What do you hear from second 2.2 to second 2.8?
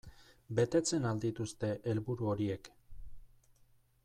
horiek?